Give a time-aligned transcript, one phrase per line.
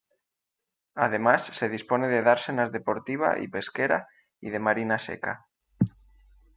[0.95, 4.07] Además se dispone de dársenas deportiva y pesquera,
[4.39, 5.45] y de marina seca.